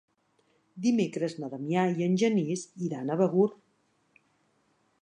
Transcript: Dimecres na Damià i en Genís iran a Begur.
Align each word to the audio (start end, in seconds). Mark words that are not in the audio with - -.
Dimecres 0.85 1.35
na 1.43 1.49
Damià 1.51 1.83
i 2.01 2.07
en 2.07 2.17
Genís 2.23 2.65
iran 2.89 3.13
a 3.17 3.21
Begur. 3.21 3.49